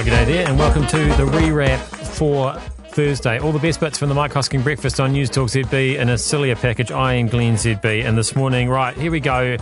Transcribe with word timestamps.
Oh, 0.00 0.02
g'day 0.02 0.24
there, 0.24 0.48
and 0.48 0.58
welcome 0.58 0.86
to 0.86 0.96
the 0.96 1.26
rewrap 1.26 1.78
for 1.78 2.54
Thursday. 2.88 3.38
All 3.38 3.52
the 3.52 3.58
best 3.58 3.80
bits 3.80 3.98
from 3.98 4.08
the 4.08 4.14
Mike 4.14 4.32
Hosking 4.32 4.62
breakfast 4.62 4.98
on 4.98 5.12
News 5.12 5.28
Talk 5.28 5.48
ZB 5.48 5.98
in 5.98 6.08
a 6.08 6.16
sillier 6.16 6.56
package. 6.56 6.90
I 6.90 7.12
am 7.12 7.28
Glenn 7.28 7.56
ZB, 7.56 8.06
and 8.06 8.16
this 8.16 8.34
morning, 8.34 8.70
right, 8.70 8.96
here 8.96 9.10
we 9.10 9.20
go. 9.20 9.58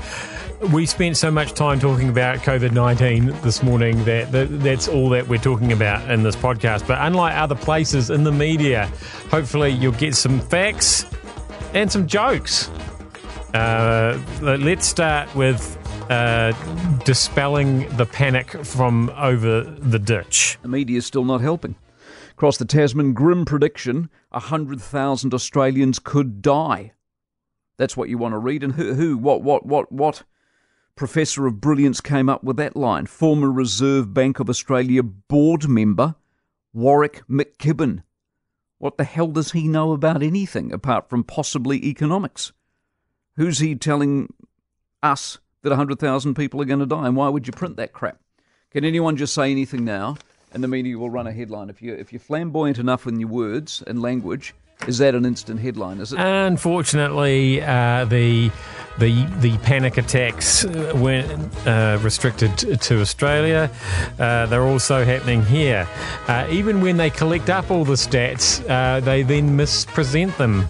We 0.73 0.87
spent 0.87 1.17
so 1.17 1.33
much 1.33 1.55
time 1.55 1.81
talking 1.81 2.09
about 2.09 2.39
COVID 2.39 2.71
19 2.71 3.35
this 3.43 3.65
morning 3.65 4.05
that, 4.05 4.31
that 4.31 4.61
that's 4.61 4.87
all 4.87 5.09
that 5.09 5.27
we're 5.27 5.41
talking 5.41 5.73
about 5.73 6.09
in 6.09 6.23
this 6.23 6.37
podcast. 6.37 6.87
But 6.87 6.99
unlike 7.01 7.35
other 7.35 7.57
places 7.57 8.09
in 8.09 8.23
the 8.23 8.31
media, 8.31 8.87
hopefully 9.33 9.71
you'll 9.71 9.91
get 9.91 10.15
some 10.15 10.39
facts 10.39 11.05
and 11.75 11.91
some 11.91 12.07
jokes. 12.07 12.71
Uh, 13.55 14.17
let's 14.41 14.87
start 14.87 15.35
with 15.35 15.78
uh, 16.11 16.53
dispelling 17.05 17.89
the 17.97 18.07
panic 18.07 18.51
from 18.65 19.11
over 19.17 19.63
the 19.63 19.99
ditch. 19.99 20.59
The 20.63 20.69
media 20.69 20.99
is 20.99 21.07
still 21.07 21.25
not 21.25 21.41
helping. 21.41 21.77
Across 22.33 22.59
the 22.59 22.65
Tasman, 22.65 23.15
grim 23.15 23.45
prediction 23.45 24.11
100,000 24.31 25.35
Australians 25.35 25.99
could 25.99 26.41
die. 26.41 26.93
That's 27.79 27.97
what 27.97 28.09
you 28.09 28.19
want 28.19 28.33
to 28.33 28.39
read. 28.39 28.63
And 28.63 28.75
who, 28.75 28.95
who, 28.95 29.17
what, 29.17 29.43
what, 29.43 29.67
what, 29.67 29.91
what 29.91 30.23
professor 30.95 31.47
of 31.47 31.61
brilliance 31.61 32.01
came 32.01 32.29
up 32.29 32.45
with 32.45 32.57
that 32.57 32.77
line? 32.77 33.07
Former 33.07 33.51
Reserve 33.51 34.15
Bank 34.15 34.41
of 34.41 34.49
Australia 34.49 35.03
board 35.03 35.69
member 35.69 36.15
Warwick 36.73 37.23
McKibbin. 37.29 38.03
What 38.79 38.97
the 38.97 39.05
hell 39.05 39.29
does 39.29 39.53
he 39.53 39.67
know 39.67 39.93
about 39.93 40.23
anything 40.23 40.73
apart 40.73 41.11
from 41.11 41.25
possibly 41.25 41.85
economics? 41.85 42.53
Who's 43.37 43.59
he 43.59 43.75
telling 43.75 44.33
us 45.03 45.39
that 45.63 45.71
100,000 45.71 46.35
people 46.35 46.61
are 46.61 46.65
going 46.65 46.81
to 46.81 46.87
die. 46.87 47.07
And 47.07 47.17
why 47.17 47.29
would 47.29 47.47
you 47.47 47.53
print 47.53 47.77
that 47.77 47.93
crap? 47.93 48.19
Can 48.71 48.85
anyone 48.85 49.17
just 49.17 49.35
say 49.35 49.51
anything 49.51 49.85
now 49.85 50.17
and 50.53 50.63
the 50.63 50.69
media 50.69 50.99
will 50.99 51.11
run 51.11 51.27
a 51.27 51.33
headline? 51.33 51.71
If, 51.71 51.83
you, 51.83 51.95
if 51.95 52.13
you're 52.13 52.21
flamboyant 52.21 52.79
enough 52.79 53.07
in 53.07 53.19
your 53.19 53.29
words 53.29 53.83
and 53.87 54.03
language, 54.03 54.55
is 54.87 54.99
that 54.99 55.15
an 55.15 55.25
instant 55.25 55.61
headline? 55.61 56.01
Is 56.01 56.13
it? 56.13 56.21
Unfortunately, 56.21 57.61
uh, 57.63 58.05
the 58.05 58.51
the 58.99 59.25
the 59.41 59.59
panic 59.59 59.97
attacks 59.97 60.65
weren't 60.65 61.67
uh, 61.67 61.99
restricted 62.01 62.57
to 62.81 63.01
Australia. 63.01 63.71
Uh, 64.19 64.47
they're 64.47 64.63
also 64.63 65.05
happening 65.05 65.45
here. 65.45 65.89
Uh, 66.29 66.47
even 66.51 66.81
when 66.81 66.97
they 66.97 67.11
collect 67.11 67.51
up 67.51 67.71
all 67.71 67.85
the 67.85 67.95
stats, 67.95 68.63
uh, 68.71 69.01
they 69.01 69.23
then 69.23 69.57
mispresent 69.57 70.37
them 70.39 70.69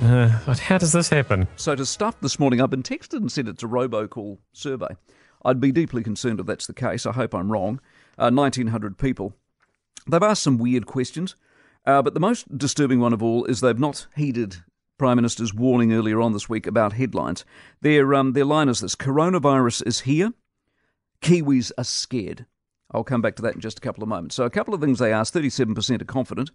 uh, 0.00 0.28
how 0.28 0.78
does 0.78 0.92
this 0.92 1.08
happen? 1.08 1.46
So 1.56 1.74
to 1.74 1.84
stuff 1.86 2.20
this 2.20 2.38
morning, 2.38 2.60
I've 2.60 2.70
been 2.70 2.82
texted 2.82 3.18
and 3.18 3.30
said 3.30 3.48
it's 3.48 3.62
a 3.62 3.66
robocall 3.66 4.38
survey. 4.52 4.96
I'd 5.44 5.60
be 5.60 5.72
deeply 5.72 6.02
concerned 6.02 6.40
if 6.40 6.46
that's 6.46 6.66
the 6.66 6.74
case. 6.74 7.06
I 7.06 7.12
hope 7.12 7.34
I'm 7.34 7.50
wrong. 7.50 7.80
Uh, 8.18 8.30
1,900 8.30 8.98
people. 8.98 9.34
They've 10.08 10.22
asked 10.22 10.42
some 10.42 10.58
weird 10.58 10.86
questions, 10.86 11.36
uh, 11.86 12.02
but 12.02 12.14
the 12.14 12.20
most 12.20 12.56
disturbing 12.56 13.00
one 13.00 13.12
of 13.12 13.22
all 13.22 13.44
is 13.44 13.60
they've 13.60 13.78
not 13.78 14.06
heeded 14.16 14.56
Prime 14.98 15.16
Minister's 15.16 15.54
warning 15.54 15.92
earlier 15.92 16.20
on 16.20 16.32
this 16.32 16.48
week 16.48 16.66
about 16.66 16.92
headlines. 16.94 17.44
Their, 17.80 18.14
um, 18.14 18.32
their 18.32 18.44
line 18.44 18.68
is 18.68 18.80
this 18.80 18.94
Coronavirus 18.94 19.86
is 19.86 20.00
here. 20.00 20.32
Kiwis 21.22 21.72
are 21.78 21.84
scared. 21.84 22.46
I'll 22.92 23.04
come 23.04 23.22
back 23.22 23.36
to 23.36 23.42
that 23.42 23.54
in 23.54 23.60
just 23.60 23.78
a 23.78 23.80
couple 23.82 24.02
of 24.02 24.08
moments. 24.08 24.34
So, 24.34 24.44
a 24.44 24.50
couple 24.50 24.74
of 24.74 24.80
things 24.80 24.98
they 24.98 25.12
asked 25.12 25.34
37% 25.34 26.02
are 26.02 26.04
confident 26.04 26.50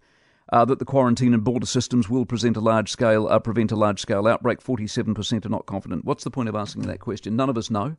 uh, 0.52 0.64
that 0.64 0.78
the 0.78 0.84
quarantine 0.84 1.34
and 1.34 1.44
border 1.44 1.66
systems 1.66 2.08
will 2.08 2.24
present 2.24 2.56
a 2.56 2.60
large 2.60 2.90
scale, 2.90 3.26
uh, 3.28 3.38
prevent 3.38 3.72
a 3.72 3.76
large 3.76 4.00
scale 4.00 4.26
outbreak. 4.26 4.62
47% 4.62 5.44
are 5.44 5.48
not 5.48 5.66
confident. 5.66 6.04
What's 6.04 6.24
the 6.24 6.30
point 6.30 6.48
of 6.48 6.54
asking 6.54 6.82
that 6.82 7.00
question? 7.00 7.36
None 7.36 7.50
of 7.50 7.58
us 7.58 7.70
know. 7.70 7.96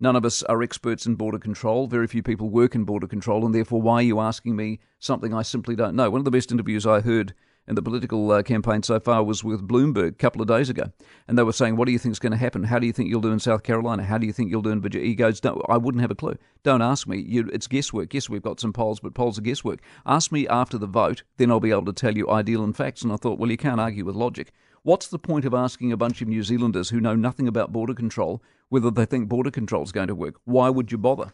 None 0.00 0.16
of 0.16 0.24
us 0.24 0.42
are 0.44 0.62
experts 0.62 1.06
in 1.06 1.14
border 1.14 1.38
control. 1.38 1.86
Very 1.86 2.08
few 2.08 2.22
people 2.22 2.50
work 2.50 2.74
in 2.74 2.84
border 2.84 3.06
control, 3.06 3.46
and 3.46 3.54
therefore, 3.54 3.80
why 3.80 3.96
are 3.96 4.02
you 4.02 4.18
asking 4.18 4.56
me 4.56 4.80
something 4.98 5.32
I 5.32 5.42
simply 5.42 5.76
don't 5.76 5.94
know? 5.94 6.10
One 6.10 6.20
of 6.20 6.24
the 6.24 6.30
best 6.30 6.50
interviews 6.50 6.86
I 6.86 7.00
heard 7.00 7.34
in 7.68 7.74
the 7.76 7.82
political 7.82 8.30
uh, 8.30 8.42
campaign 8.42 8.82
so 8.82 8.98
far 8.98 9.22
was 9.22 9.44
with 9.44 9.66
Bloomberg 9.66 10.08
a 10.08 10.12
couple 10.12 10.42
of 10.42 10.48
days 10.48 10.68
ago. 10.68 10.90
And 11.28 11.38
they 11.38 11.42
were 11.42 11.52
saying, 11.52 11.76
What 11.76 11.86
do 11.86 11.92
you 11.92 11.98
think 11.98 12.12
is 12.12 12.18
going 12.18 12.32
to 12.32 12.38
happen? 12.38 12.64
How 12.64 12.78
do 12.78 12.86
you 12.86 12.92
think 12.92 13.08
you'll 13.08 13.20
do 13.20 13.32
in 13.32 13.38
South 13.38 13.62
Carolina? 13.62 14.02
How 14.02 14.18
do 14.18 14.26
you 14.26 14.32
think 14.32 14.50
you'll 14.50 14.62
do 14.62 14.70
in 14.70 14.80
Virginia? 14.80 15.06
He 15.06 15.14
goes, 15.14 15.40
I 15.68 15.76
wouldn't 15.76 16.02
have 16.02 16.10
a 16.10 16.16
clue. 16.16 16.36
Don't 16.64 16.82
ask 16.82 17.06
me. 17.06 17.18
You, 17.18 17.48
it's 17.52 17.66
guesswork. 17.66 18.12
Yes, 18.14 18.28
we've 18.28 18.42
got 18.42 18.60
some 18.60 18.72
polls, 18.72 19.00
but 19.00 19.14
polls 19.14 19.38
are 19.38 19.42
guesswork. 19.42 19.80
Ask 20.04 20.32
me 20.32 20.48
after 20.48 20.78
the 20.78 20.86
vote, 20.86 21.22
then 21.36 21.50
I'll 21.50 21.60
be 21.60 21.70
able 21.70 21.84
to 21.86 21.92
tell 21.92 22.16
you 22.16 22.28
ideal 22.28 22.64
and 22.64 22.76
facts. 22.76 23.02
And 23.02 23.12
I 23.12 23.16
thought, 23.16 23.38
Well, 23.38 23.50
you 23.50 23.56
can't 23.56 23.80
argue 23.80 24.04
with 24.04 24.16
logic. 24.16 24.52
What's 24.82 25.06
the 25.06 25.18
point 25.18 25.44
of 25.44 25.54
asking 25.54 25.92
a 25.92 25.96
bunch 25.96 26.20
of 26.20 26.28
New 26.28 26.42
Zealanders 26.42 26.90
who 26.90 27.00
know 27.00 27.14
nothing 27.14 27.46
about 27.46 27.72
border 27.72 27.94
control 27.94 28.42
whether 28.68 28.90
they 28.90 29.04
think 29.04 29.28
border 29.28 29.50
control 29.50 29.84
is 29.84 29.92
going 29.92 30.08
to 30.08 30.14
work? 30.14 30.40
Why 30.44 30.70
would 30.70 30.90
you 30.90 30.98
bother? 30.98 31.30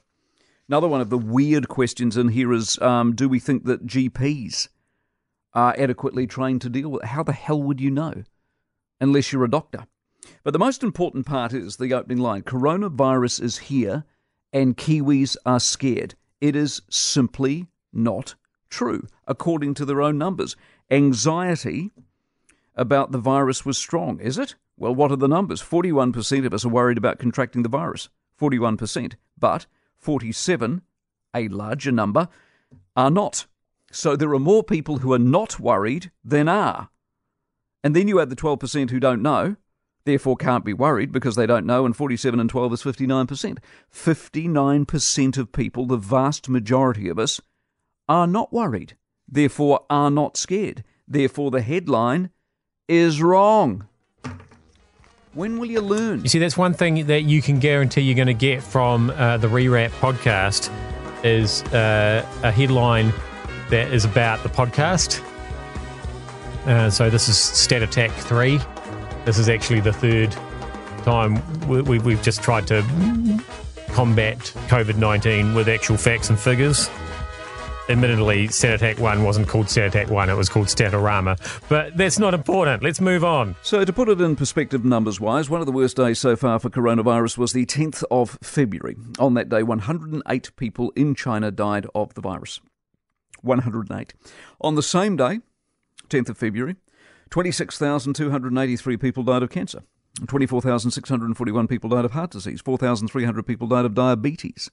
Another 0.68 0.88
one 0.88 1.00
of 1.00 1.08
the 1.08 1.16
weird 1.16 1.68
questions 1.68 2.18
in 2.18 2.28
here 2.28 2.52
is 2.52 2.78
um, 2.82 3.14
Do 3.14 3.26
we 3.26 3.38
think 3.38 3.64
that 3.64 3.86
GPs 3.86 4.68
are 5.54 5.74
adequately 5.78 6.26
trained 6.26 6.60
to 6.62 6.68
deal 6.68 6.90
with. 6.90 7.04
How 7.04 7.22
the 7.22 7.32
hell 7.32 7.62
would 7.62 7.80
you 7.80 7.90
know? 7.90 8.24
Unless 9.00 9.32
you're 9.32 9.44
a 9.44 9.50
doctor. 9.50 9.86
But 10.42 10.52
the 10.52 10.58
most 10.58 10.82
important 10.82 11.26
part 11.26 11.52
is 11.52 11.76
the 11.76 11.94
opening 11.94 12.18
line 12.18 12.42
Coronavirus 12.42 13.42
is 13.42 13.58
here 13.58 14.04
and 14.52 14.76
Kiwis 14.76 15.36
are 15.46 15.60
scared. 15.60 16.14
It 16.40 16.56
is 16.56 16.82
simply 16.88 17.66
not 17.92 18.34
true, 18.70 19.06
according 19.26 19.74
to 19.74 19.84
their 19.84 20.02
own 20.02 20.18
numbers. 20.18 20.56
Anxiety 20.90 21.92
about 22.74 23.12
the 23.12 23.18
virus 23.18 23.64
was 23.64 23.76
strong, 23.76 24.20
is 24.20 24.38
it? 24.38 24.54
Well, 24.76 24.94
what 24.94 25.10
are 25.10 25.16
the 25.16 25.28
numbers? 25.28 25.60
41% 25.60 26.46
of 26.46 26.54
us 26.54 26.64
are 26.64 26.68
worried 26.68 26.98
about 26.98 27.18
contracting 27.18 27.62
the 27.62 27.68
virus. 27.68 28.08
41%. 28.40 29.14
But 29.38 29.66
47, 29.96 30.82
a 31.34 31.48
larger 31.48 31.90
number, 31.90 32.28
are 32.96 33.10
not. 33.10 33.46
So 33.90 34.16
there 34.16 34.32
are 34.34 34.38
more 34.38 34.62
people 34.62 34.98
who 34.98 35.12
are 35.12 35.18
not 35.18 35.58
worried 35.58 36.10
than 36.24 36.48
are. 36.48 36.90
And 37.82 37.94
then 37.94 38.08
you 38.08 38.20
add 38.20 38.30
the 38.30 38.36
12% 38.36 38.90
who 38.90 39.00
don't 39.00 39.22
know, 39.22 39.56
therefore 40.04 40.36
can't 40.36 40.64
be 40.64 40.72
worried 40.72 41.12
because 41.12 41.36
they 41.36 41.46
don't 41.46 41.66
know, 41.66 41.86
and 41.86 41.96
47 41.96 42.40
and 42.40 42.50
12 42.50 42.72
is 42.72 42.82
59%. 42.82 43.58
59% 43.92 45.38
of 45.38 45.52
people, 45.52 45.86
the 45.86 45.96
vast 45.96 46.48
majority 46.48 47.08
of 47.08 47.18
us, 47.18 47.40
are 48.08 48.26
not 48.26 48.52
worried, 48.52 48.96
therefore 49.28 49.84
are 49.88 50.10
not 50.10 50.36
scared. 50.36 50.82
Therefore, 51.06 51.50
the 51.50 51.62
headline 51.62 52.30
is 52.88 53.22
wrong. 53.22 53.86
When 55.34 55.58
will 55.58 55.70
you 55.70 55.80
learn? 55.80 56.22
You 56.22 56.28
see, 56.28 56.38
that's 56.38 56.56
one 56.56 56.74
thing 56.74 57.06
that 57.06 57.22
you 57.22 57.40
can 57.40 57.58
guarantee 57.58 58.00
you're 58.00 58.16
going 58.16 58.26
to 58.26 58.34
get 58.34 58.62
from 58.62 59.10
uh, 59.10 59.36
the 59.36 59.48
Rewrap 59.48 59.90
podcast 59.90 60.72
is 61.22 61.62
uh, 61.64 62.26
a 62.42 62.50
headline 62.50 63.12
that 63.70 63.92
is 63.92 64.04
about 64.04 64.42
the 64.42 64.48
podcast. 64.48 65.22
Uh, 66.66 66.90
so 66.90 67.08
this 67.10 67.28
is 67.28 67.38
Stat 67.38 67.82
Attack 67.82 68.10
3. 68.12 68.60
This 69.24 69.38
is 69.38 69.48
actually 69.48 69.80
the 69.80 69.92
third 69.92 70.36
time 71.02 71.40
we, 71.68 71.98
we've 71.98 72.22
just 72.22 72.42
tried 72.42 72.66
to 72.66 72.82
combat 73.88 74.38
COVID 74.68 74.96
19 74.96 75.54
with 75.54 75.68
actual 75.68 75.96
facts 75.96 76.30
and 76.30 76.38
figures. 76.38 76.90
Admittedly, 77.88 78.48
Stat 78.48 78.74
Attack 78.74 78.98
1 78.98 79.24
wasn't 79.24 79.48
called 79.48 79.70
Stat 79.70 79.86
Attack 79.86 80.10
1, 80.10 80.28
it 80.28 80.34
was 80.34 80.50
called 80.50 80.66
Statorama. 80.66 81.38
But 81.70 81.96
that's 81.96 82.18
not 82.18 82.34
important. 82.34 82.82
Let's 82.82 83.00
move 83.00 83.24
on. 83.24 83.56
So, 83.62 83.82
to 83.82 83.92
put 83.92 84.10
it 84.10 84.20
in 84.20 84.36
perspective 84.36 84.84
numbers 84.84 85.20
wise, 85.20 85.48
one 85.48 85.60
of 85.60 85.66
the 85.66 85.72
worst 85.72 85.96
days 85.96 86.18
so 86.18 86.36
far 86.36 86.58
for 86.58 86.68
coronavirus 86.68 87.38
was 87.38 87.54
the 87.54 87.64
10th 87.64 88.04
of 88.10 88.38
February. 88.42 88.96
On 89.18 89.32
that 89.34 89.48
day, 89.48 89.62
108 89.62 90.56
people 90.56 90.92
in 90.96 91.14
China 91.14 91.50
died 91.50 91.86
of 91.94 92.12
the 92.12 92.20
virus. 92.20 92.60
108. 93.42 94.14
On 94.60 94.74
the 94.74 94.82
same 94.82 95.16
day, 95.16 95.40
10th 96.08 96.30
of 96.30 96.38
February, 96.38 96.76
26,283 97.30 98.96
people 98.96 99.22
died 99.22 99.42
of 99.42 99.50
cancer. 99.50 99.82
24,641 100.26 101.68
people 101.68 101.90
died 101.90 102.04
of 102.04 102.12
heart 102.12 102.30
disease. 102.30 102.60
4,300 102.60 103.46
people 103.46 103.68
died 103.68 103.84
of 103.84 103.94
diabetes. 103.94 104.70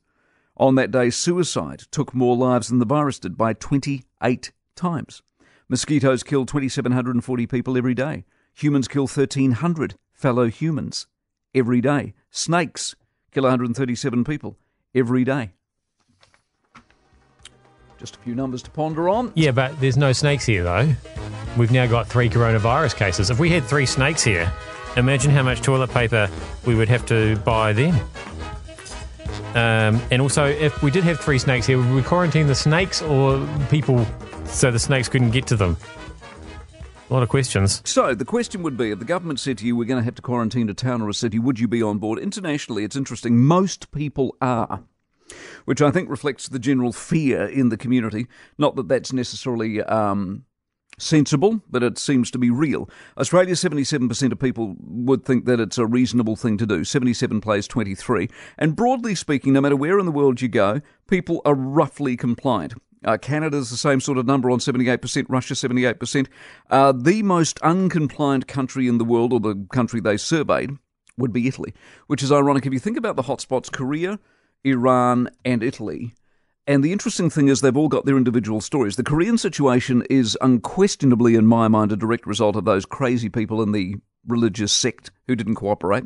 On 0.57 0.75
that 0.75 0.91
day, 0.91 1.09
suicide 1.09 1.83
took 1.91 2.13
more 2.13 2.35
lives 2.35 2.69
than 2.69 2.79
the 2.79 2.85
virus 2.85 3.19
did 3.19 3.37
by 3.37 3.53
28 3.53 4.51
times. 4.75 5.21
Mosquitoes 5.67 6.23
kill 6.23 6.45
2,740 6.45 7.47
people 7.47 7.77
every 7.77 7.93
day. 7.93 8.23
Humans 8.53 8.87
kill 8.87 9.03
1,300 9.03 9.95
fellow 10.13 10.47
humans 10.47 11.07
every 11.53 11.81
day. 11.81 12.13
Snakes 12.31 12.95
kill 13.31 13.43
137 13.43 14.23
people 14.23 14.57
every 14.93 15.25
day. 15.25 15.54
Just 17.99 18.15
a 18.15 18.19
few 18.19 18.35
numbers 18.35 18.61
to 18.63 18.71
ponder 18.71 19.09
on. 19.09 19.31
Yeah, 19.35 19.51
but 19.51 19.79
there's 19.79 19.97
no 19.97 20.11
snakes 20.11 20.45
here, 20.45 20.63
though. 20.63 20.93
We've 21.57 21.71
now 21.71 21.87
got 21.87 22.07
three 22.07 22.29
coronavirus 22.29 22.95
cases. 22.97 23.29
If 23.29 23.39
we 23.39 23.49
had 23.49 23.63
three 23.63 23.85
snakes 23.85 24.23
here, 24.23 24.51
imagine 24.97 25.31
how 25.31 25.43
much 25.43 25.61
toilet 25.61 25.89
paper 25.91 26.29
we 26.65 26.75
would 26.75 26.89
have 26.89 27.05
to 27.07 27.37
buy 27.37 27.71
then. 27.73 27.93
Um, 29.55 30.01
and 30.11 30.21
also, 30.21 30.45
if 30.45 30.83
we 30.83 30.91
did 30.91 31.05
have 31.05 31.19
three 31.19 31.39
snakes 31.39 31.65
here, 31.65 31.77
would 31.77 31.89
we 31.89 32.01
quarantine 32.01 32.47
the 32.47 32.55
snakes 32.55 33.01
or 33.01 33.47
people 33.69 34.05
so 34.43 34.69
the 34.69 34.79
snakes 34.79 35.07
couldn't 35.07 35.31
get 35.31 35.47
to 35.47 35.55
them? 35.55 35.77
A 37.09 37.13
lot 37.13 37.23
of 37.23 37.29
questions. 37.29 37.81
So, 37.85 38.13
the 38.13 38.25
question 38.25 38.63
would 38.63 38.75
be 38.75 38.91
if 38.91 38.99
the 38.99 39.05
government 39.05 39.39
said 39.39 39.59
to 39.59 39.65
you, 39.65 39.77
we're 39.77 39.85
going 39.85 40.01
to 40.01 40.03
have 40.03 40.15
to 40.15 40.21
quarantine 40.21 40.67
a 40.69 40.73
town 40.73 41.01
or 41.01 41.07
a 41.07 41.13
city, 41.13 41.39
would 41.39 41.59
you 41.59 41.69
be 41.69 41.81
on 41.81 41.99
board? 41.99 42.19
Internationally, 42.19 42.83
it's 42.83 42.97
interesting. 42.97 43.37
Most 43.39 43.91
people 43.91 44.35
are. 44.41 44.83
Which 45.65 45.81
I 45.81 45.91
think 45.91 46.09
reflects 46.09 46.47
the 46.47 46.59
general 46.59 46.91
fear 46.91 47.45
in 47.45 47.69
the 47.69 47.77
community. 47.77 48.27
Not 48.57 48.75
that 48.75 48.87
that's 48.87 49.13
necessarily 49.13 49.81
um, 49.83 50.45
sensible, 50.97 51.61
but 51.69 51.83
it 51.83 51.97
seems 51.97 52.31
to 52.31 52.37
be 52.37 52.49
real. 52.49 52.89
Australia, 53.17 53.53
77% 53.53 54.31
of 54.31 54.39
people 54.39 54.75
would 54.79 55.25
think 55.25 55.45
that 55.45 55.59
it's 55.59 55.77
a 55.77 55.85
reasonable 55.85 56.35
thing 56.35 56.57
to 56.57 56.65
do. 56.65 56.83
77 56.83 57.41
plays 57.41 57.67
23. 57.67 58.29
And 58.57 58.75
broadly 58.75 59.15
speaking, 59.15 59.53
no 59.53 59.61
matter 59.61 59.75
where 59.75 59.99
in 59.99 60.05
the 60.05 60.11
world 60.11 60.41
you 60.41 60.47
go, 60.47 60.81
people 61.07 61.41
are 61.45 61.55
roughly 61.55 62.15
compliant. 62.15 62.73
Uh, 63.03 63.17
Canada's 63.17 63.69
the 63.69 63.77
same 63.77 63.99
sort 63.99 64.17
of 64.17 64.25
number 64.25 64.49
on 64.49 64.57
78%, 64.59 65.25
Russia 65.29 65.53
78%. 65.53 66.27
Uh, 66.71 66.91
the 66.91 67.21
most 67.21 67.59
uncompliant 67.59 68.47
country 68.47 68.87
in 68.87 68.97
the 68.97 69.05
world, 69.05 69.31
or 69.31 69.39
the 69.39 69.67
country 69.71 69.99
they 69.99 70.17
surveyed, 70.17 70.71
would 71.17 71.31
be 71.31 71.47
Italy, 71.47 71.73
which 72.07 72.23
is 72.23 72.31
ironic. 72.31 72.65
If 72.65 72.73
you 72.73 72.79
think 72.79 72.97
about 72.97 73.15
the 73.15 73.23
hotspots, 73.23 73.71
Korea, 73.71 74.19
Iran, 74.65 75.29
and 75.45 75.63
Italy, 75.63 76.13
and 76.67 76.83
the 76.83 76.91
interesting 76.91 77.29
thing 77.29 77.47
is 77.47 77.61
they've 77.61 77.77
all 77.77 77.87
got 77.87 78.05
their 78.05 78.17
individual 78.17 78.59
stories. 78.59 78.95
The 78.95 79.03
Korean 79.03 79.37
situation 79.37 80.03
is 80.09 80.37
unquestionably, 80.41 81.35
in 81.35 81.45
my 81.45 81.67
mind, 81.67 81.91
a 81.91 81.95
direct 81.95 82.25
result 82.25 82.55
of 82.55 82.65
those 82.65 82.85
crazy 82.85 83.29
people 83.29 83.61
in 83.61 83.71
the 83.71 83.95
religious 84.27 84.73
sect 84.73 85.11
who 85.27 85.35
didn't 85.35 85.55
cooperate. 85.55 86.05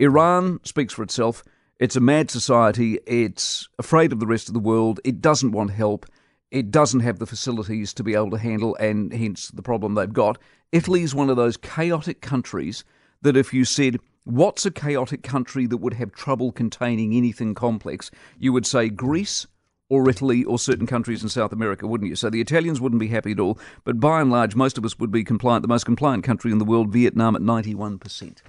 Iran 0.00 0.60
speaks 0.64 0.94
for 0.94 1.02
itself. 1.02 1.44
It's 1.78 1.96
a 1.96 2.00
mad 2.00 2.30
society. 2.30 2.98
It's 3.06 3.68
afraid 3.78 4.12
of 4.12 4.20
the 4.20 4.26
rest 4.26 4.48
of 4.48 4.54
the 4.54 4.60
world. 4.60 4.98
It 5.04 5.20
doesn't 5.20 5.52
want 5.52 5.72
help. 5.72 6.06
It 6.50 6.70
doesn't 6.70 7.00
have 7.00 7.18
the 7.18 7.26
facilities 7.26 7.92
to 7.94 8.02
be 8.02 8.14
able 8.14 8.30
to 8.30 8.38
handle, 8.38 8.74
and 8.76 9.12
hence 9.12 9.48
the 9.48 9.62
problem 9.62 9.94
they've 9.94 10.10
got. 10.10 10.38
Italy 10.72 11.02
is 11.02 11.14
one 11.14 11.28
of 11.28 11.36
those 11.36 11.58
chaotic 11.58 12.22
countries 12.22 12.82
that 13.20 13.36
if 13.36 13.52
you 13.52 13.66
said, 13.66 13.98
What's 14.28 14.66
a 14.66 14.70
chaotic 14.70 15.22
country 15.22 15.66
that 15.68 15.78
would 15.78 15.94
have 15.94 16.12
trouble 16.12 16.52
containing 16.52 17.14
anything 17.14 17.54
complex? 17.54 18.10
You 18.38 18.52
would 18.52 18.66
say 18.66 18.90
Greece 18.90 19.46
or 19.88 20.06
Italy 20.10 20.44
or 20.44 20.58
certain 20.58 20.86
countries 20.86 21.22
in 21.22 21.30
South 21.30 21.50
America, 21.50 21.86
wouldn't 21.86 22.10
you? 22.10 22.14
So 22.14 22.28
the 22.28 22.42
Italians 22.42 22.78
wouldn't 22.78 23.00
be 23.00 23.08
happy 23.08 23.32
at 23.32 23.40
all, 23.40 23.58
but 23.84 23.98
by 23.98 24.20
and 24.20 24.30
large, 24.30 24.54
most 24.54 24.76
of 24.76 24.84
us 24.84 24.98
would 24.98 25.10
be 25.10 25.24
compliant. 25.24 25.62
The 25.62 25.68
most 25.68 25.86
compliant 25.86 26.24
country 26.24 26.52
in 26.52 26.58
the 26.58 26.66
world, 26.66 26.92
Vietnam, 26.92 27.36
at 27.36 27.40
91%. 27.40 28.42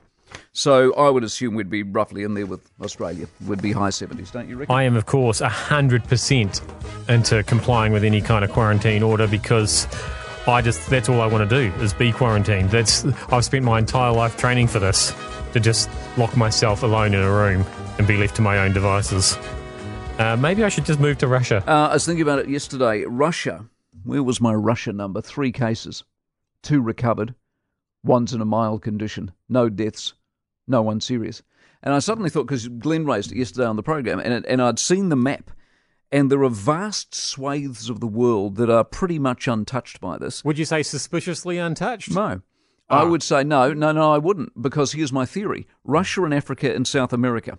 So 0.52 0.94
I 0.96 1.10
would 1.10 1.24
assume 1.24 1.56
we'd 1.56 1.70
be 1.70 1.84
roughly 1.84 2.24
in 2.24 2.34
there 2.34 2.46
with 2.46 2.70
Australia. 2.82 3.28
We'd 3.48 3.62
be 3.62 3.72
high 3.72 3.88
70s, 3.88 4.34
don't 4.34 4.50
you 4.50 4.58
reckon? 4.58 4.76
I 4.76 4.84
am, 4.84 4.98
of 4.98 5.06
course, 5.06 5.40
100% 5.40 7.10
into 7.10 7.44
complying 7.44 7.94
with 7.94 8.04
any 8.04 8.20
kind 8.20 8.44
of 8.44 8.52
quarantine 8.52 9.02
order 9.02 9.28
because 9.28 9.88
I 10.46 10.62
just, 10.62 10.90
that's 10.90 11.08
all 11.08 11.22
I 11.22 11.28
want 11.28 11.50
to 11.50 11.56
do 11.56 11.74
is 11.82 11.94
be 11.94 12.12
quarantined. 12.12 12.70
That's, 12.70 13.06
I've 13.32 13.46
spent 13.46 13.64
my 13.64 13.80
entire 13.80 14.12
life 14.12 14.36
training 14.36 14.68
for 14.68 14.80
this 14.80 15.14
to 15.54 15.60
just 15.60 15.90
lock 16.18 16.36
myself 16.38 16.84
alone 16.84 17.14
in 17.14 17.22
a 17.22 17.32
room 17.32 17.66
and 17.98 18.08
be 18.08 18.18
left 18.18 18.36
to 18.38 18.42
my 18.42 18.60
own 18.60 18.74
devices. 18.74 19.38
Uh, 20.18 20.36
maybe 20.36 20.64
I 20.64 20.70
should 20.70 20.86
just 20.86 21.00
move 21.00 21.18
to 21.20 21.28
Russia. 21.28 21.64
Uh, 21.68 21.88
I 21.90 21.94
was 21.94 22.06
thinking 22.06 22.22
about 22.22 22.40
it 22.40 22.50
yesterday. 22.50 23.06
Russia, 23.06 23.66
where 24.04 24.24
was 24.24 24.42
my 24.42 24.54
Russia 24.54 24.92
number? 24.92 25.22
Three 25.22 25.52
cases, 25.52 26.04
two 26.62 26.82
recovered, 26.82 27.36
one's 28.04 28.34
in 28.34 28.42
a 28.42 28.46
mild 28.46 28.82
condition, 28.82 29.32
no 29.48 29.70
deaths, 29.70 30.14
no 30.68 30.82
one 30.82 31.02
serious. 31.02 31.42
And 31.82 31.94
I 31.94 32.00
suddenly 32.00 32.30
thought, 32.30 32.48
because 32.48 32.68
Glenn 32.68 33.06
raised 33.06 33.32
it 33.32 33.38
yesterday 33.38 33.66
on 33.66 33.78
the 33.78 33.84
program, 33.84 34.20
and, 34.20 34.34
it, 34.34 34.46
and 34.48 34.62
I'd 34.62 34.80
seen 34.80 35.10
the 35.10 35.16
map, 35.16 35.52
and 36.12 36.30
there 36.30 36.44
are 36.44 36.50
vast 36.50 37.16
swathes 37.16 37.90
of 37.90 38.02
the 38.02 38.08
world 38.08 38.58
that 38.58 38.70
are 38.70 38.84
pretty 38.84 39.20
much 39.20 39.48
untouched 39.48 40.02
by 40.02 40.18
this. 40.18 40.44
Would 40.44 40.58
you 40.58 40.66
say 40.66 40.84
suspiciously 40.84 41.58
untouched? 41.58 42.12
No. 42.12 42.42
I 42.90 43.02
ah. 43.02 43.06
would 43.08 43.24
say 43.24 43.44
no, 43.44 43.74
no, 43.74 43.92
no, 43.92 44.14
I 44.14 44.18
wouldn't, 44.18 44.62
because 44.62 44.94
here's 44.94 45.14
my 45.14 45.26
theory 45.26 45.68
Russia 45.84 46.24
and 46.24 46.34
Africa 46.34 46.74
and 46.74 46.88
South 46.88 47.14
America 47.14 47.58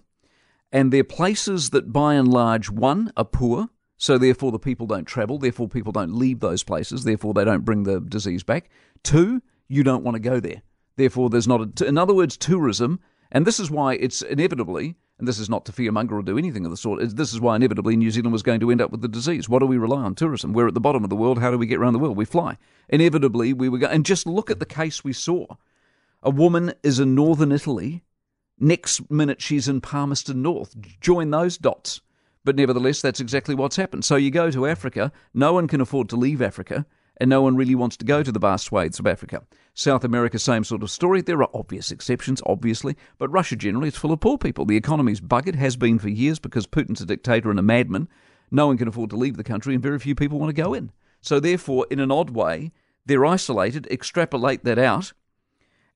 and 0.72 0.92
they're 0.92 1.04
places 1.04 1.70
that, 1.70 1.92
by 1.92 2.14
and 2.14 2.28
large, 2.28 2.70
one, 2.70 3.12
are 3.16 3.24
poor, 3.24 3.68
so 3.96 4.18
therefore 4.18 4.52
the 4.52 4.58
people 4.58 4.86
don't 4.86 5.04
travel, 5.04 5.38
therefore 5.38 5.68
people 5.68 5.92
don't 5.92 6.14
leave 6.14 6.40
those 6.40 6.62
places, 6.62 7.04
therefore 7.04 7.34
they 7.34 7.44
don't 7.44 7.64
bring 7.64 7.82
the 7.82 8.00
disease 8.00 8.42
back. 8.42 8.70
Two, 9.02 9.42
you 9.68 9.82
don't 9.82 10.04
want 10.04 10.14
to 10.14 10.20
go 10.20 10.40
there. 10.40 10.62
Therefore, 10.96 11.30
there's 11.30 11.48
not 11.48 11.80
a. 11.80 11.86
In 11.86 11.96
other 11.96 12.14
words, 12.14 12.36
tourism, 12.36 13.00
and 13.32 13.46
this 13.46 13.58
is 13.58 13.70
why 13.70 13.94
it's 13.94 14.22
inevitably, 14.22 14.96
and 15.20 15.28
this 15.28 15.38
is 15.38 15.48
not 15.48 15.64
to 15.66 15.72
fearmonger 15.72 16.12
or 16.12 16.22
do 16.22 16.36
anything 16.36 16.64
of 16.64 16.70
the 16.70 16.76
sort, 16.76 17.00
this 17.16 17.32
is 17.32 17.40
why 17.40 17.56
inevitably 17.56 17.96
New 17.96 18.10
Zealand 18.10 18.32
was 18.32 18.42
going 18.42 18.60
to 18.60 18.70
end 18.70 18.80
up 18.80 18.90
with 18.90 19.02
the 19.02 19.08
disease. 19.08 19.48
What 19.48 19.60
do 19.60 19.66
we 19.66 19.78
rely 19.78 20.02
on? 20.02 20.14
Tourism. 20.14 20.52
We're 20.52 20.68
at 20.68 20.74
the 20.74 20.80
bottom 20.80 21.04
of 21.04 21.10
the 21.10 21.16
world. 21.16 21.38
How 21.38 21.50
do 21.50 21.58
we 21.58 21.66
get 21.66 21.78
around 21.78 21.92
the 21.92 21.98
world? 21.98 22.16
We 22.16 22.24
fly. 22.24 22.58
Inevitably, 22.88 23.52
we 23.52 23.68
were 23.68 23.78
going. 23.78 23.92
And 23.92 24.04
just 24.04 24.26
look 24.26 24.50
at 24.50 24.58
the 24.58 24.66
case 24.66 25.04
we 25.04 25.12
saw. 25.12 25.46
A 26.22 26.30
woman 26.30 26.74
is 26.82 27.00
in 27.00 27.14
northern 27.14 27.52
Italy 27.52 28.02
Next 28.62 29.10
minute, 29.10 29.40
she's 29.40 29.68
in 29.68 29.80
Palmerston 29.80 30.42
North. 30.42 30.76
Join 31.00 31.30
those 31.30 31.56
dots. 31.56 32.02
But 32.44 32.56
nevertheless, 32.56 33.00
that's 33.00 33.20
exactly 33.20 33.54
what's 33.54 33.76
happened. 33.76 34.04
So 34.04 34.16
you 34.16 34.30
go 34.30 34.50
to 34.50 34.66
Africa, 34.66 35.12
no 35.32 35.54
one 35.54 35.66
can 35.66 35.80
afford 35.80 36.10
to 36.10 36.16
leave 36.16 36.42
Africa, 36.42 36.84
and 37.20 37.28
no 37.28 37.42
one 37.42 37.54
really 37.54 37.74
wants 37.74 37.98
to 37.98 38.04
go 38.04 38.22
to 38.22 38.32
the 38.32 38.38
vast 38.40 38.64
swathes 38.64 38.98
of 38.98 39.06
Africa. 39.06 39.42
South 39.74 40.04
America, 40.04 40.38
same 40.38 40.64
sort 40.64 40.82
of 40.82 40.90
story. 40.90 41.20
There 41.20 41.42
are 41.42 41.50
obvious 41.54 41.92
exceptions, 41.92 42.42
obviously, 42.46 42.96
but 43.18 43.30
Russia 43.30 43.56
generally 43.56 43.88
is 43.88 43.96
full 43.96 44.12
of 44.12 44.20
poor 44.20 44.38
people. 44.38 44.64
The 44.64 44.76
economy's 44.76 45.20
buggered, 45.20 45.54
has 45.54 45.76
been 45.76 45.98
for 45.98 46.08
years 46.08 46.38
because 46.38 46.66
Putin's 46.66 47.02
a 47.02 47.06
dictator 47.06 47.50
and 47.50 47.58
a 47.58 47.62
madman. 47.62 48.08
No 48.50 48.66
one 48.66 48.78
can 48.78 48.88
afford 48.88 49.10
to 49.10 49.16
leave 49.16 49.36
the 49.36 49.44
country, 49.44 49.74
and 49.74 49.82
very 49.82 49.98
few 49.98 50.14
people 50.14 50.40
want 50.40 50.54
to 50.54 50.62
go 50.62 50.74
in. 50.74 50.90
So, 51.20 51.38
therefore, 51.38 51.86
in 51.90 52.00
an 52.00 52.10
odd 52.10 52.30
way, 52.30 52.72
they're 53.04 53.26
isolated. 53.26 53.86
Extrapolate 53.90 54.64
that 54.64 54.78
out, 54.78 55.12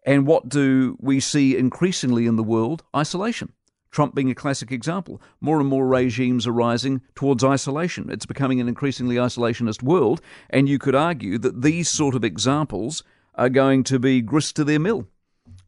and 0.05 0.27
what 0.27 0.49
do 0.49 0.97
we 1.01 1.19
see 1.19 1.57
increasingly 1.57 2.27
in 2.27 2.37
the 2.37 2.43
world? 2.43 2.85
Isolation. 2.95 3.53
Trump 3.95 4.15
being 4.15 4.29
a 4.31 4.35
classic 4.35 4.73
example. 4.73 5.23
More 5.41 5.61
and 5.61 5.69
more 5.69 5.87
regimes 5.87 6.49
are 6.49 6.53
rising 6.53 7.01
towards 7.15 7.45
isolation. 7.45 8.11
It's 8.11 8.27
becoming 8.27 8.61
an 8.61 8.67
increasingly 8.67 9.15
isolationist 9.15 9.85
world, 9.85 10.21
and 10.51 10.69
you 10.69 10.81
could 10.81 10.97
argue 10.97 11.39
that 11.39 11.63
these 11.63 11.89
sort 11.89 12.17
of 12.17 12.25
examples 12.25 13.05
are 13.37 13.49
going 13.49 13.85
to 13.85 14.01
be 14.01 14.21
grist 14.21 14.57
to 14.57 14.65
their 14.65 14.81
mill. 14.81 15.07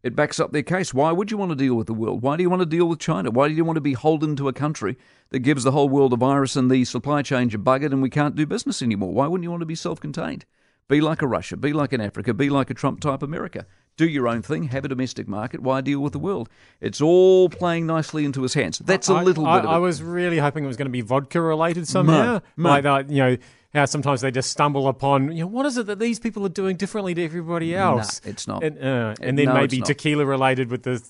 It 0.02 0.16
backs 0.16 0.40
up 0.40 0.50
their 0.50 0.64
case. 0.64 0.92
Why 0.92 1.12
would 1.12 1.30
you 1.30 1.36
want 1.36 1.52
to 1.52 1.56
deal 1.56 1.76
with 1.76 1.86
the 1.86 1.94
world? 1.94 2.20
Why 2.20 2.36
do 2.36 2.42
you 2.42 2.50
want 2.50 2.62
to 2.62 2.66
deal 2.66 2.86
with 2.86 2.98
China? 2.98 3.30
Why 3.30 3.46
do 3.46 3.54
you 3.54 3.64
want 3.64 3.76
to 3.76 3.80
be 3.80 3.92
holden 3.92 4.34
to 4.36 4.48
a 4.48 4.52
country 4.52 4.96
that 5.30 5.40
gives 5.40 5.62
the 5.62 5.72
whole 5.72 5.88
world 5.88 6.12
a 6.12 6.16
virus 6.16 6.56
and 6.56 6.68
the 6.68 6.84
supply 6.84 7.22
chains 7.22 7.54
are 7.54 7.58
buggered 7.58 7.92
and 7.92 8.02
we 8.02 8.10
can't 8.10 8.34
do 8.34 8.44
business 8.44 8.82
anymore? 8.82 9.12
Why 9.12 9.28
wouldn't 9.28 9.44
you 9.44 9.50
want 9.50 9.62
to 9.62 9.66
be 9.66 9.76
self 9.76 10.00
contained? 10.00 10.44
Be 10.88 11.00
like 11.00 11.22
a 11.22 11.28
Russia, 11.28 11.56
be 11.56 11.72
like 11.72 11.92
an 11.92 12.00
Africa, 12.00 12.34
be 12.34 12.50
like 12.50 12.70
a 12.70 12.74
Trump 12.74 13.00
type 13.00 13.22
America 13.22 13.66
do 13.96 14.06
your 14.08 14.28
own 14.28 14.42
thing, 14.42 14.64
have 14.68 14.84
a 14.84 14.88
domestic 14.88 15.26
market. 15.26 15.60
Why 15.60 15.80
deal 15.80 16.00
with 16.00 16.12
the 16.12 16.18
world? 16.18 16.48
It's 16.80 17.00
all 17.00 17.48
playing 17.48 17.86
nicely 17.86 18.24
into 18.24 18.42
his 18.42 18.54
hands. 18.54 18.78
That's 18.78 19.08
a 19.08 19.14
little 19.14 19.46
I, 19.46 19.60
bit. 19.60 19.68
I, 19.68 19.74
I 19.74 19.78
was 19.78 20.02
really 20.02 20.38
hoping 20.38 20.64
it 20.64 20.66
was 20.66 20.76
going 20.76 20.86
to 20.86 20.92
be 20.92 21.00
vodka 21.00 21.40
related 21.40 21.88
somehow. 21.88 22.40
No, 22.56 22.68
like 22.70 22.82
that, 22.84 23.10
you 23.10 23.18
know. 23.18 23.36
How 23.74 23.84
sometimes 23.84 24.22
they 24.22 24.30
just 24.30 24.48
stumble 24.48 24.88
upon, 24.88 25.32
you 25.32 25.42
know, 25.42 25.48
what 25.48 25.66
is 25.66 25.76
it 25.76 25.84
that 25.86 25.98
these 25.98 26.18
people 26.18 26.46
are 26.46 26.48
doing 26.48 26.78
differently 26.78 27.12
to 27.12 27.22
everybody 27.22 27.74
else? 27.74 28.24
No, 28.24 28.30
it's 28.30 28.48
not. 28.48 28.64
And, 28.64 28.78
uh, 28.78 29.14
and 29.20 29.38
then 29.38 29.46
no, 29.46 29.54
maybe 29.54 29.82
tequila 29.82 30.24
related 30.24 30.70
with 30.70 30.84
the 30.84 31.06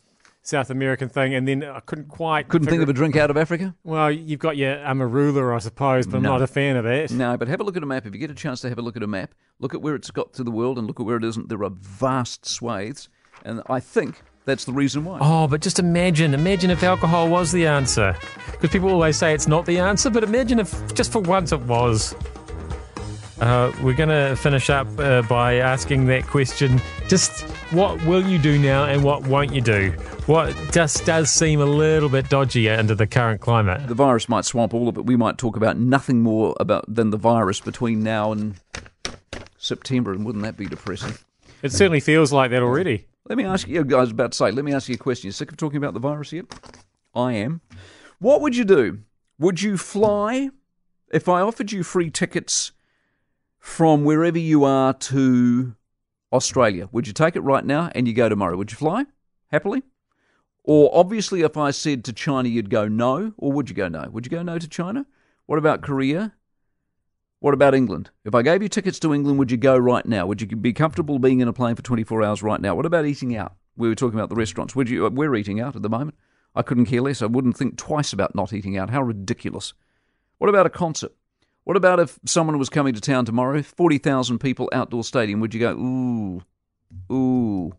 South 0.46 0.70
American 0.70 1.08
thing, 1.08 1.34
and 1.34 1.46
then 1.48 1.64
I 1.64 1.80
couldn't 1.80 2.06
quite 2.08 2.48
couldn't 2.48 2.68
think 2.68 2.80
of 2.80 2.88
a 2.88 2.92
drink 2.92 3.16
out 3.16 3.30
of 3.30 3.36
Africa. 3.36 3.74
Well, 3.82 4.12
you've 4.12 4.38
got 4.38 4.56
your 4.56 4.76
Amarula, 4.76 5.54
I 5.54 5.58
suppose, 5.58 6.06
but 6.06 6.22
no. 6.22 6.28
I'm 6.28 6.38
not 6.38 6.42
a 6.42 6.46
fan 6.46 6.76
of 6.76 6.84
that. 6.84 7.10
No, 7.10 7.36
but 7.36 7.48
have 7.48 7.60
a 7.60 7.64
look 7.64 7.76
at 7.76 7.82
a 7.82 7.86
map. 7.86 8.06
If 8.06 8.14
you 8.14 8.20
get 8.20 8.30
a 8.30 8.34
chance 8.34 8.60
to 8.60 8.68
have 8.68 8.78
a 8.78 8.82
look 8.82 8.96
at 8.96 9.02
a 9.02 9.08
map, 9.08 9.34
look 9.58 9.74
at 9.74 9.82
where 9.82 9.96
it's 9.96 10.10
got 10.12 10.32
to 10.34 10.44
the 10.44 10.52
world, 10.52 10.78
and 10.78 10.86
look 10.86 11.00
at 11.00 11.06
where 11.06 11.16
it 11.16 11.24
isn't. 11.24 11.48
There 11.48 11.64
are 11.64 11.70
vast 11.70 12.46
swathes, 12.46 13.08
and 13.44 13.60
I 13.68 13.80
think 13.80 14.22
that's 14.44 14.64
the 14.64 14.72
reason 14.72 15.04
why. 15.04 15.18
Oh, 15.20 15.48
but 15.48 15.62
just 15.62 15.80
imagine, 15.80 16.32
imagine 16.32 16.70
if 16.70 16.84
alcohol 16.84 17.28
was 17.28 17.50
the 17.50 17.66
answer, 17.66 18.16
because 18.52 18.70
people 18.70 18.88
always 18.90 19.16
say 19.16 19.34
it's 19.34 19.48
not 19.48 19.66
the 19.66 19.80
answer, 19.80 20.10
but 20.10 20.22
imagine 20.22 20.60
if 20.60 20.94
just 20.94 21.10
for 21.10 21.20
once 21.22 21.50
it 21.50 21.60
was. 21.62 22.14
Uh, 23.40 23.70
we're 23.82 23.92
going 23.92 24.08
to 24.08 24.34
finish 24.36 24.70
up 24.70 24.86
uh, 24.98 25.22
by 25.22 25.56
asking 25.56 26.06
that 26.06 26.26
question. 26.26 26.80
Just 27.08 27.44
what 27.70 28.00
will 28.04 28.24
you 28.24 28.38
do 28.38 28.58
now 28.58 28.84
and 28.84 29.02
what 29.02 29.26
won't 29.26 29.52
you 29.52 29.60
do? 29.60 29.90
What 30.26 30.54
just 30.72 31.04
does 31.04 31.30
seem 31.30 31.60
a 31.60 31.66
little 31.66 32.08
bit 32.08 32.28
dodgy 32.28 32.70
under 32.70 32.94
the 32.94 33.06
current 33.06 33.40
climate. 33.40 33.88
The 33.88 33.94
virus 33.94 34.28
might 34.28 34.44
swamp 34.44 34.72
all 34.72 34.88
of 34.88 34.96
it. 34.96 35.06
We 35.06 35.16
might 35.16 35.36
talk 35.36 35.56
about 35.56 35.76
nothing 35.76 36.22
more 36.22 36.54
about 36.60 36.84
than 36.92 37.10
the 37.10 37.16
virus 37.16 37.60
between 37.60 38.02
now 38.02 38.32
and 38.32 38.54
September, 39.58 40.12
and 40.12 40.24
wouldn't 40.24 40.44
that 40.44 40.56
be 40.56 40.66
depressing? 40.66 41.14
It 41.62 41.72
certainly 41.72 42.00
feels 42.00 42.32
like 42.32 42.50
that 42.52 42.62
already. 42.62 43.06
Let 43.28 43.36
me 43.36 43.44
ask 43.44 43.66
you, 43.66 43.80
I 43.80 44.00
was 44.00 44.12
about 44.12 44.32
to 44.32 44.38
say, 44.38 44.52
let 44.52 44.64
me 44.64 44.72
ask 44.72 44.88
you 44.88 44.94
a 44.94 44.98
question. 44.98 45.26
You 45.26 45.32
sick 45.32 45.50
of 45.50 45.56
talking 45.56 45.78
about 45.78 45.94
the 45.94 46.00
virus 46.00 46.32
yet? 46.32 46.46
I 47.14 47.32
am. 47.32 47.60
What 48.20 48.40
would 48.42 48.56
you 48.56 48.64
do? 48.64 49.00
Would 49.38 49.62
you 49.62 49.76
fly 49.76 50.50
if 51.12 51.28
I 51.28 51.40
offered 51.40 51.72
you 51.72 51.82
free 51.82 52.10
tickets 52.10 52.72
from 53.58 54.04
wherever 54.04 54.38
you 54.38 54.62
are 54.64 54.92
to 54.92 55.74
Australia? 56.36 56.88
Would 56.92 57.06
you 57.06 57.12
take 57.12 57.34
it 57.36 57.40
right 57.40 57.64
now 57.64 57.90
and 57.94 58.06
you 58.06 58.14
go 58.14 58.28
tomorrow? 58.28 58.56
Would 58.56 58.70
you 58.70 58.76
fly 58.76 59.06
happily? 59.48 59.82
Or 60.62 60.90
obviously, 60.92 61.42
if 61.42 61.56
I 61.56 61.70
said 61.70 62.04
to 62.04 62.12
China 62.12 62.48
you'd 62.48 62.70
go 62.70 62.88
no, 62.88 63.32
or 63.36 63.52
would 63.52 63.68
you 63.68 63.74
go 63.74 63.88
no? 63.88 64.08
Would 64.10 64.26
you 64.26 64.30
go 64.30 64.42
no 64.42 64.58
to 64.58 64.68
China? 64.68 65.06
What 65.46 65.58
about 65.58 65.82
Korea? 65.82 66.34
What 67.38 67.54
about 67.54 67.74
England? 67.74 68.10
If 68.24 68.34
I 68.34 68.42
gave 68.42 68.62
you 68.62 68.68
tickets 68.68 68.98
to 69.00 69.14
England, 69.14 69.38
would 69.38 69.50
you 69.50 69.56
go 69.56 69.76
right 69.76 70.04
now? 70.04 70.26
Would 70.26 70.40
you 70.40 70.48
be 70.48 70.72
comfortable 70.72 71.18
being 71.18 71.40
in 71.40 71.48
a 71.48 71.52
plane 71.52 71.76
for 71.76 71.82
24 71.82 72.22
hours 72.22 72.42
right 72.42 72.60
now? 72.60 72.74
What 72.74 72.86
about 72.86 73.06
eating 73.06 73.36
out? 73.36 73.54
We 73.76 73.88
were 73.88 73.94
talking 73.94 74.18
about 74.18 74.30
the 74.30 74.34
restaurants. 74.34 74.74
Would 74.74 74.88
you? 74.88 75.06
Uh, 75.06 75.10
we're 75.10 75.36
eating 75.36 75.60
out 75.60 75.76
at 75.76 75.82
the 75.82 75.88
moment. 75.88 76.16
I 76.54 76.62
couldn't 76.62 76.86
care 76.86 77.02
less. 77.02 77.22
I 77.22 77.26
wouldn't 77.26 77.56
think 77.56 77.76
twice 77.76 78.12
about 78.12 78.34
not 78.34 78.52
eating 78.52 78.76
out. 78.76 78.90
How 78.90 79.02
ridiculous. 79.02 79.74
What 80.38 80.48
about 80.48 80.66
a 80.66 80.70
concert? 80.70 81.12
What 81.66 81.76
about 81.76 81.98
if 81.98 82.16
someone 82.24 82.58
was 82.58 82.68
coming 82.68 82.94
to 82.94 83.00
town 83.00 83.24
tomorrow, 83.24 83.60
40,000 83.60 84.38
people, 84.38 84.68
outdoor 84.72 85.02
stadium? 85.02 85.40
Would 85.40 85.52
you 85.52 85.58
go, 85.58 85.72
ooh, 85.72 86.42
ooh? 87.12 87.72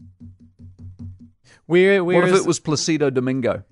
Where, 1.68 2.04
where 2.04 2.20
What 2.20 2.28
if 2.28 2.36
is- 2.36 2.42
it 2.42 2.46
was 2.48 2.60
Placido 2.60 3.10
Domingo? 3.10 3.64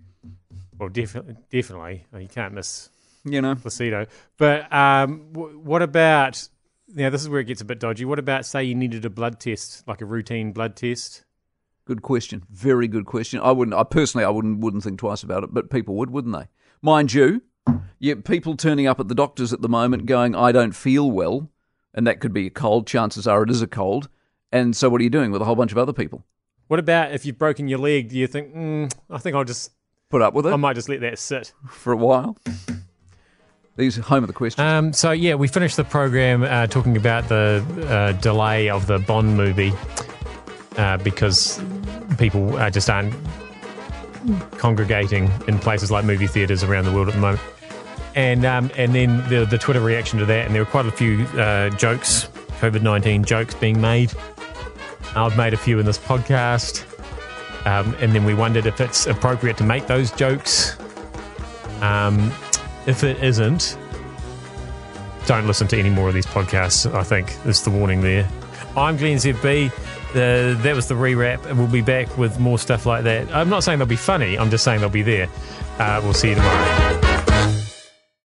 Well, 0.80 0.88
definitely, 0.90 1.36
definitely. 1.52 2.06
You 2.18 2.28
can't 2.30 2.54
miss 2.54 2.90
You 3.26 3.42
know, 3.42 3.56
Placido. 3.56 4.08
But 4.38 4.72
um, 4.74 5.32
w- 5.34 5.60
what 5.60 5.82
about? 5.82 6.48
Now, 6.88 7.10
this 7.10 7.22
is 7.22 7.28
where 7.30 7.42
it 7.42 7.46
gets 7.46 7.60
a 7.62 7.66
bit 7.66 7.80
dodgy. 7.82 8.06
What 8.06 8.18
about, 8.20 8.46
say, 8.46 8.64
you 8.64 8.74
needed 8.76 9.04
a 9.04 9.10
blood 9.10 9.40
test, 9.42 9.86
like 9.88 10.00
a 10.02 10.06
routine 10.06 10.52
blood 10.54 10.76
test? 10.78 11.24
good 11.88 12.02
question. 12.02 12.42
Very 12.50 12.88
good 12.88 13.06
question. 13.06 13.40
I 13.42 13.52
wouldn't. 13.52 13.76
I 13.76 13.84
personally, 13.84 14.24
I 14.26 14.30
wouldn't 14.30 14.60
wouldn't 14.60 14.84
think 14.84 14.98
twice 14.98 15.24
about 15.24 15.44
it, 15.44 15.54
but 15.54 15.70
people 15.70 15.96
would, 15.96 16.10
wouldn't 16.10 16.34
they? 16.36 16.48
Mind 16.82 17.14
you, 17.14 17.42
yeah, 18.00 18.16
people 18.24 18.56
turning 18.56 18.88
up 18.88 19.00
at 19.00 19.08
the 19.08 19.16
doctors 19.16 19.54
at 19.54 19.62
the 19.62 19.70
moment 19.70 20.06
going, 20.06 20.36
"I 20.36 20.52
don't 20.52 20.76
feel 20.76 21.10
well," 21.10 21.50
and 21.94 22.06
that 22.08 22.20
could 22.20 22.34
be 22.34 22.48
a 22.48 22.50
cold. 22.50 22.88
Chances 22.88 23.28
are 23.28 23.44
it 23.44 23.50
is 23.50 23.62
a 23.62 23.68
cold. 23.68 24.10
And 24.52 24.76
so, 24.76 24.90
what 24.90 25.02
are 25.02 25.04
you 25.04 25.10
doing 25.10 25.32
with 25.32 25.42
a 25.42 25.46
whole 25.46 25.56
bunch 25.56 25.72
of 25.72 25.78
other 25.78 25.94
people? 25.94 26.24
What 26.68 26.80
about 26.80 27.12
if 27.12 27.26
you've 27.26 27.38
broken 27.38 27.68
your 27.68 27.80
leg? 27.80 28.10
Do 28.10 28.18
you 28.18 28.28
think, 28.28 28.56
mm, 28.56 28.92
I 29.10 29.18
think 29.18 29.36
I'll 29.36 29.44
just, 29.44 29.72
Put 30.10 30.22
up 30.22 30.34
with 30.34 30.46
it 30.46 30.54
I 30.54 30.56
might 30.56 30.76
just 30.76 30.88
let 30.88 31.02
that 31.02 31.18
sit? 31.20 31.52
for 31.68 31.92
a 31.92 31.98
while. 31.98 32.38
These 33.76 33.98
are 33.98 34.04
home 34.04 34.24
of 34.24 34.28
the 34.28 34.34
questions. 34.34 34.64
Um, 34.64 34.94
so 34.94 35.12
yeah, 35.12 35.36
we 35.36 35.48
finished 35.48 35.76
the 35.76 35.84
program 35.84 36.44
uh, 36.44 36.68
talking 36.68 36.96
about 36.96 37.28
the 37.28 37.66
uh, 37.90 38.12
delay 38.22 38.70
of 38.70 38.88
the 38.88 39.00
Bond 39.00 39.36
movie 39.36 39.74
uh, 40.78 40.98
because 40.98 41.62
people 42.18 42.56
uh, 42.56 42.70
just 42.70 42.90
aren't 42.90 43.14
congregating 44.58 45.30
in 45.48 45.60
places 45.60 45.92
like 45.92 46.06
movie 46.06 46.28
theaters 46.28 46.64
around 46.64 46.86
the 46.86 46.94
world 46.94 47.10
at 47.10 47.16
the 47.16 47.20
moment. 47.20 47.42
And 48.16 48.46
um, 48.46 48.72
and 48.78 48.96
then 48.96 49.28
the 49.30 49.46
the 49.46 49.58
Twitter 49.58 49.82
reaction 49.82 50.20
to 50.20 50.26
that, 50.26 50.46
and 50.46 50.56
there 50.56 50.62
were 50.64 50.72
quite 50.72 50.86
a 50.86 50.92
few 50.92 51.26
uh, 51.38 51.70
jokes, 51.72 52.30
COVID 52.60 52.82
nineteen 52.82 53.26
jokes 53.26 53.54
being 53.56 53.80
made. 53.82 54.14
I've 55.16 55.38
made 55.38 55.54
a 55.54 55.58
few 55.58 55.80
in 55.80 55.86
this 55.86 55.98
podcast, 55.98 56.84
um, 57.66 57.94
and 58.00 58.14
then 58.14 58.24
we 58.24 58.34
wondered 58.34 58.66
if 58.66 58.80
it's 58.80 59.06
appropriate 59.06 59.58
to 59.58 59.64
make 59.64 59.88
those 59.88 60.12
jokes. 60.12 60.78
Um, 61.82 62.32
if 62.88 63.04
it 63.04 63.22
isn't, 63.22 63.78
don't 65.26 65.46
listen 65.46 65.68
to 65.70 65.78
any 65.78 65.90
more 65.90 66.08
of 66.08 66.14
these 66.14 66.26
podcasts. 66.26 66.92
I 66.94 67.04
think 67.04 67.36
is 67.46 67.64
the 67.64 67.70
warning 67.70 68.02
there. 68.02 68.28
I'm 68.78 68.98
Glenn 68.98 69.18
ZB. 69.18 69.72
Uh, 70.12 70.62
that 70.62 70.74
was 70.76 70.88
the 70.88 70.96
rewrap, 70.96 71.46
and 71.46 71.58
we'll 71.58 71.68
be 71.68 71.82
back 71.82 72.18
with 72.18 72.40
more 72.40 72.58
stuff 72.58 72.86
like 72.86 73.04
that. 73.04 73.30
I'm 73.36 73.50
not 73.50 73.66
saying 73.66 73.80
they'll 73.80 73.88
be 73.88 73.98
funny. 73.98 74.38
I'm 74.38 74.50
just 74.50 74.64
saying 74.64 74.80
they'll 74.80 74.90
be 74.90 75.02
there. 75.02 75.28
Uh, 75.80 76.00
we'll 76.02 76.14
see 76.14 76.30
you 76.30 76.36
tomorrow. 76.36 76.85